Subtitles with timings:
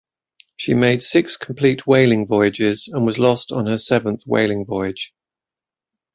[0.57, 5.13] She made six complete whaling voyages and was lost on her seventh whaling voyage.